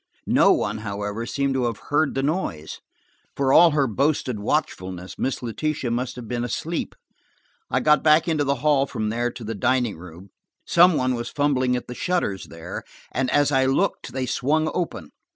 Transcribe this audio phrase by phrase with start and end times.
[0.25, 2.79] No one, however, seemed to have heard the noise.
[3.35, 6.95] For all her boasted watchfulness, Miss Letitia must have been asleep.
[7.69, 10.31] I got back into the hand from there to the dining room.
[10.65, 15.11] Some one was fumbling at the shutters there, and as I looked they swung open.